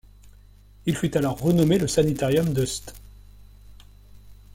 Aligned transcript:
Il 0.87 0.95
fut 0.97 1.15
alors 1.15 1.37
renommé 1.39 1.77
le 1.77 1.85
Sanitarium 1.87 2.51
de 2.53 2.65
St. 2.65 2.91